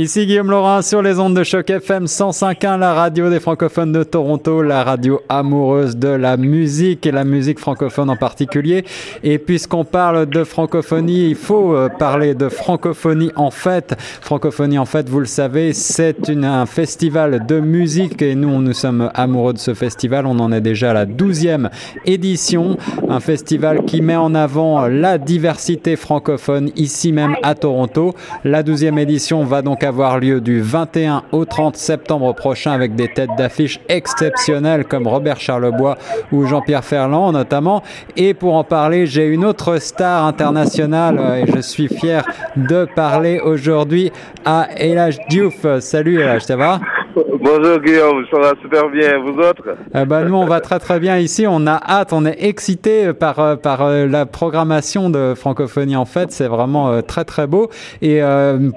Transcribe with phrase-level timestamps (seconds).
[0.00, 4.02] Ici Guillaume Laurin sur les ondes de choc FM 105.1, la radio des francophones de
[4.02, 8.86] Toronto, la radio amoureuse de la musique et la musique francophone en particulier.
[9.22, 13.94] Et puisqu'on parle de francophonie, il faut euh, parler de francophonie en fait.
[14.22, 19.10] Francophonie en fait, vous le savez, c'est un festival de musique et nous, nous sommes
[19.12, 20.24] amoureux de ce festival.
[20.24, 21.68] On en est déjà à la 12e
[22.06, 22.78] édition.
[23.06, 28.14] Un festival qui met en avant la diversité francophone ici même à Toronto.
[28.44, 33.12] La 12e édition va donc avoir lieu du 21 au 30 septembre prochain avec des
[33.12, 35.98] têtes d'affiche exceptionnelles comme Robert Charlebois
[36.30, 37.82] ou Jean-Pierre Ferland notamment.
[38.16, 42.24] Et pour en parler, j'ai une autre star internationale euh, et je suis fier
[42.56, 44.12] de parler aujourd'hui
[44.44, 45.66] à Elage Diouf.
[45.80, 46.78] Salut Elage, ça va?
[47.14, 49.18] Bonjour Guillaume, ça va super bien.
[49.18, 49.64] Vous autres
[49.94, 51.44] eh ben, Nous, on va très très bien ici.
[51.48, 56.04] On a hâte, on est excité par, euh, par euh, la programmation de Francophonie en
[56.04, 56.30] fait.
[56.30, 57.68] C'est vraiment euh, très très beau.
[58.00, 58.20] Et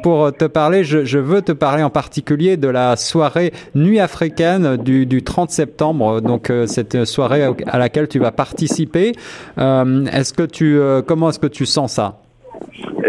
[0.01, 4.77] pour te parler, je, je, veux te parler en particulier de la soirée Nuit africaine
[4.77, 6.21] du, du 30 septembre.
[6.21, 9.13] Donc cette soirée à laquelle tu vas participer.
[9.57, 12.19] est-ce que tu, comment est-ce que tu sens ça?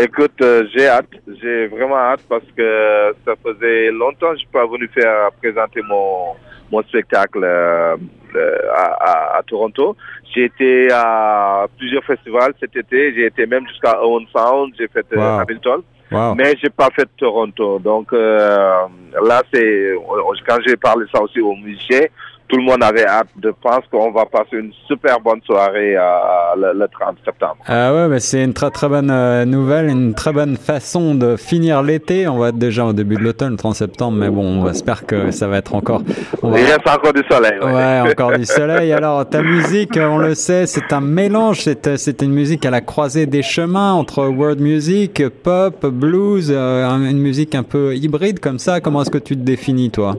[0.01, 1.07] Écoute, euh, j'ai hâte,
[1.45, 5.83] j'ai vraiment hâte parce que ça faisait longtemps que je suis pas venu faire présenter
[5.83, 6.35] mon
[6.73, 7.97] mon spectacle euh,
[8.35, 9.97] euh, à, à, Toronto.
[10.35, 15.07] J'ai été à plusieurs festivals cet été, j'ai été même jusqu'à Owen Sound, j'ai fait
[15.17, 15.83] Hamilton.
[16.37, 17.79] Mais j'ai pas fait Toronto.
[17.81, 19.95] Donc là, c'est
[20.49, 22.07] quand j'ai parlé ça aussi aux musiciens,
[22.49, 26.73] tout le monde avait hâte de penser qu'on va passer une super bonne soirée euh,
[26.75, 27.57] le, 30 septembre.
[27.67, 31.37] Ah ouais, mais c'est une très très bonne euh, nouvelle, une très bonne façon de
[31.37, 32.29] finir l'été.
[32.29, 35.07] On va être déjà au début de l'automne, le 30 septembre, mais bon, on espère
[35.07, 36.03] que ça va être encore.
[36.43, 37.59] Il reste encore du soleil.
[37.63, 38.93] Ouais, encore du soleil.
[38.93, 41.61] Alors, ta musique, on le sait, c'est un mélange.
[41.61, 47.19] C'est une musique à la croisée des chemins entre world music, pop, blues, euh, une
[47.19, 48.81] musique un peu hybride comme ça.
[48.81, 50.17] Comment est-ce que tu te définis, toi?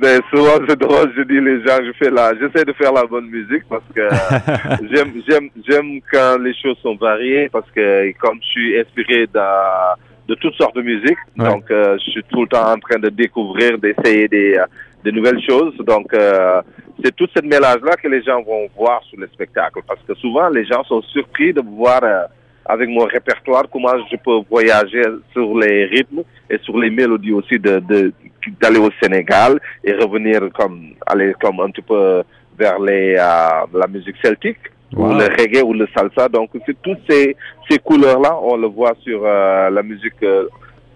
[0.00, 3.04] Ben, souvent, c'est drôle, je dis les gens, je fais la, j'essaie de faire la
[3.04, 4.08] bonne musique parce que
[4.90, 10.28] j'aime, j'aime, j'aime quand les choses sont variées parce que comme je suis inspiré de,
[10.28, 13.10] de toutes sortes de musique, donc euh, je suis tout le temps en train de
[13.10, 14.58] découvrir, d'essayer des,
[15.04, 15.76] des nouvelles choses.
[15.78, 16.62] Donc, euh,
[17.04, 20.48] c'est toute cette mélange-là que les gens vont voir sur le spectacle parce que souvent,
[20.48, 22.24] les gens sont surpris de voir euh,
[22.66, 25.02] avec mon répertoire comment je peux voyager
[25.32, 28.12] sur les rythmes et sur les mélodies aussi de, de
[28.60, 32.22] d'aller au Sénégal et revenir comme aller comme un petit peu
[32.58, 34.58] vers les euh, la musique celtique
[34.94, 36.28] ou le reggae ou le salsa.
[36.28, 37.36] Donc c'est toutes ces
[37.68, 40.48] ces couleurs là on le voit sur euh, la musique euh,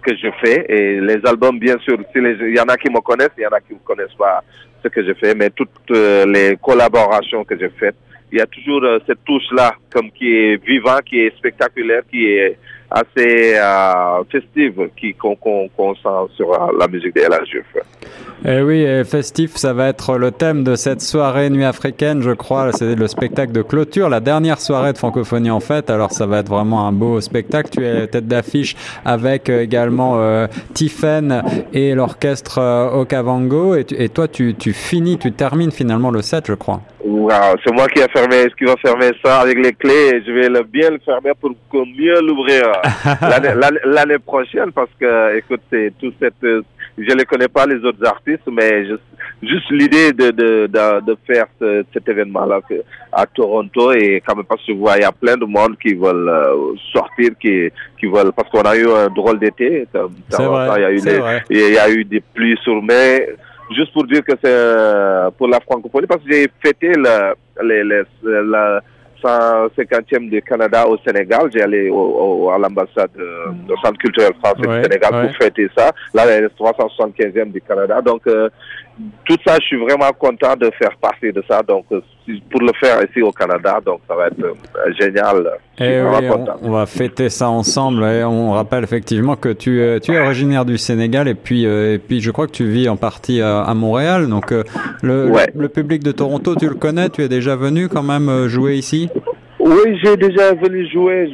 [0.02, 0.66] que je fais.
[0.68, 3.50] Et les albums bien sûr il y en a qui me connaissent il y en
[3.50, 4.42] a qui ne connaissent pas
[4.82, 7.96] ce que je fais mais toutes les collaborations que j'ai faites
[8.32, 12.26] il y a toujours cette touche là comme qui est vivant qui est spectaculaire qui
[12.26, 12.58] est
[12.90, 17.40] assez euh, festive qui qu'on sent sur euh, la musique de la
[18.44, 22.72] Eh oui, festif, ça va être le thème de cette soirée nuit africaine, je crois.
[22.72, 25.90] C'est le spectacle de clôture, la dernière soirée de francophonie en fait.
[25.90, 27.70] Alors ça va être vraiment un beau spectacle.
[27.70, 31.42] Tu es tête d'affiche avec euh, également euh, Tiffen
[31.72, 33.76] et l'orchestre euh, Okavango.
[33.76, 36.82] Et, et toi, tu, tu finis, tu termines finalement le set, je crois.
[37.06, 40.24] Wow, c'est moi qui a fermé, qui va fermer ça avec les clés.
[40.26, 42.64] Je vais le, bien le fermer pour mieux l'ouvrir
[43.84, 45.62] l'année prochaine parce que, écoute,
[46.00, 48.86] tout cette, je ne connais pas les autres artistes, mais
[49.40, 51.46] juste l'idée de, de, de, faire
[51.92, 52.58] cet événement-là
[53.12, 55.76] à Toronto et quand même parce que je vois, il y a plein de monde
[55.78, 59.86] qui veulent euh, sortir, qui, qui veulent, parce qu'on a eu un drôle d'été.
[59.94, 61.00] Il y a eu
[61.50, 63.28] il y a eu des pluies sur mai
[63.74, 67.84] juste pour dire que c'est euh, pour la francophonie, parce que j'ai fêté le, les,
[67.84, 68.80] les, la
[69.22, 71.50] 150e du Canada au Sénégal.
[71.52, 75.90] J'ai allé au, à l'ambassade, euh, au Centre culturel français du Sénégal pour fêter ça.
[76.14, 78.00] Là, est 375e du Canada.
[78.00, 78.48] Donc, euh,
[79.24, 81.62] tout ça, je suis vraiment content de faire partie de ça.
[81.62, 81.86] Donc,
[82.50, 85.48] pour le faire ici au Canada, donc ça va être euh, génial.
[85.78, 86.02] Et eh
[86.62, 88.02] on, va fêter ça ensemble.
[88.04, 91.94] Et on rappelle effectivement que tu, euh, tu es originaire du Sénégal et puis, euh,
[91.94, 94.28] et puis je crois que tu vis en partie à, Montréal.
[94.28, 98.46] Donc le, le, public de Toronto, tu le connais Tu es déjà venu quand même
[98.46, 99.10] jouer ici?
[99.66, 101.28] Oui, j'ai déjà venu jouer.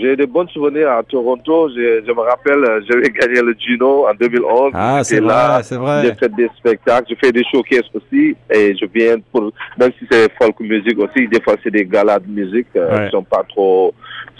[0.00, 1.68] J'ai de bons souvenirs à Toronto.
[1.68, 4.72] Je me rappelle, j'avais gagné le Gino en 2011.
[4.74, 6.02] Ah, c'est vrai, c'est vrai.
[6.04, 8.34] J'ai fait des spectacles, je fais des showcases aussi.
[8.50, 12.18] Et je viens pour, même si c'est folk music aussi, des fois c'est des galas
[12.18, 13.92] de musique euh, qui sont pas trop,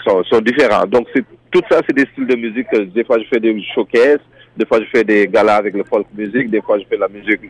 [0.03, 0.87] sont, sont différents.
[0.87, 2.67] Donc c'est tout ça, c'est des styles de musique.
[2.93, 4.19] Des fois je fais des showcases.
[4.57, 6.49] Des fois, je fais des galas avec le folk music.
[6.49, 7.41] Des fois, je fais la musique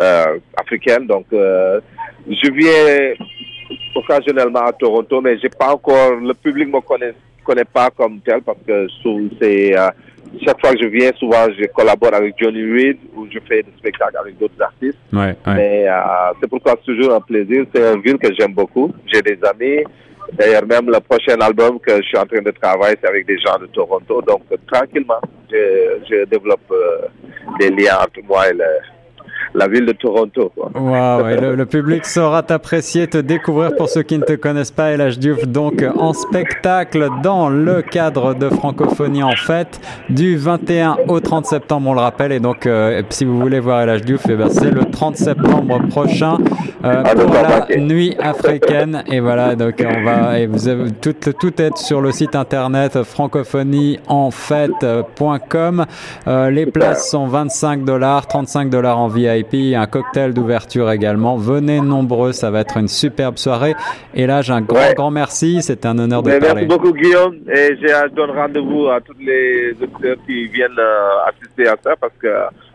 [0.00, 1.08] euh, africaine.
[1.08, 1.80] Donc, euh,
[2.28, 3.16] je viens
[3.94, 8.40] occasionnellement à Toronto, mais j'ai pas encore, le public me connaît connais pas comme tel
[8.42, 8.86] parce que
[9.40, 9.88] c'est euh,
[10.44, 13.72] chaque fois que je viens, souvent je collabore avec Johnny Reed ou je fais des
[13.78, 14.98] spectacles avec d'autres artistes.
[15.12, 15.54] Ouais, ouais.
[15.54, 15.92] Mais euh,
[16.40, 17.64] c'est pourquoi c'est toujours un plaisir.
[17.74, 18.92] C'est une ville que j'aime beaucoup.
[19.12, 19.84] J'ai des amis.
[20.32, 23.38] D'ailleurs, même le prochain album que je suis en train de travailler, c'est avec des
[23.38, 24.22] gens de Toronto.
[24.22, 25.20] Donc, tranquillement,
[25.50, 27.08] je, je développe euh,
[27.60, 28.64] des liens entre moi et le,
[29.54, 30.52] la ville de Toronto.
[30.54, 30.70] Quoi.
[30.74, 34.96] Wow, le, le, public saura t'apprécier, te découvrir pour ceux qui ne te connaissent pas.
[34.96, 41.20] LH Diouf, donc en spectacle dans le cadre de Francophonie en fête du 21 au
[41.20, 42.32] 30 septembre, on le rappelle.
[42.32, 45.80] Et donc, euh, si vous voulez voir LH Diouf, eh ben, c'est le 30 septembre
[45.88, 46.38] prochain
[46.84, 49.04] euh, pour la nuit africaine.
[49.10, 53.02] Et voilà, donc on va, et vous avez tout, tout est sur le site internet
[53.02, 55.84] francophonieenfête.com.
[56.26, 61.36] Euh, les places sont 25 dollars, 35 dollars en VIP un cocktail d'ouverture également.
[61.36, 63.74] Venez nombreux, ça va être une superbe soirée.
[64.14, 64.94] Et là, j'ai un grand, ouais.
[64.94, 65.62] grand merci.
[65.62, 66.66] C'est un honneur de Mais parler.
[66.66, 67.36] Merci beaucoup, Guillaume.
[67.52, 72.14] Et je donne rendez-vous à tous les auditeurs qui viennent euh, assister à ça parce
[72.20, 72.28] que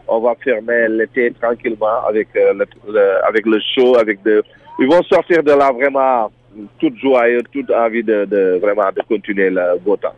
[0.07, 3.98] on va fermer l'été tranquillement avec, euh, le, le, avec le show.
[3.98, 4.44] Avec de...
[4.80, 6.31] Ils vont sortir de là vraiment
[6.80, 10.15] toute joyeux, toute envie de, de vraiment de continuer le beau temps.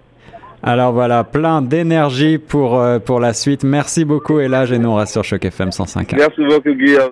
[0.62, 3.64] Alors voilà, plein d'énergie pour, euh, pour la suite.
[3.64, 6.14] Merci beaucoup, Elage, et nous on reste sur Choc FM 105.
[6.14, 7.08] Merci beaucoup, Guillaume.